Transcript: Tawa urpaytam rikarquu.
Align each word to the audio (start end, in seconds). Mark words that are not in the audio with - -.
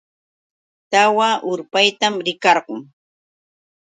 Tawa 0.91 1.29
urpaytam 1.51 2.13
rikarquu. 2.25 2.75